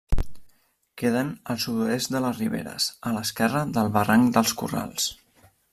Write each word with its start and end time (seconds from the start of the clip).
Queden 1.01 1.29
al 1.53 1.59
sud-oest 1.65 2.15
de 2.15 2.23
les 2.25 2.41
Riberes, 2.41 2.89
a 3.11 3.15
l'esquerra 3.19 3.65
del 3.79 3.95
barranc 3.99 4.37
dels 4.39 4.57
Corrals. 4.63 5.11